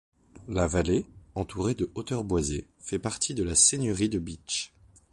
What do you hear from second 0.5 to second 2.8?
vallée, entourée de hauteurs boisées,